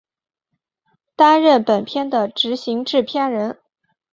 [1.15, 3.59] 担任本片的执行制片人。